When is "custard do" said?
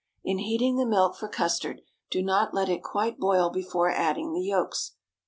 1.27-2.23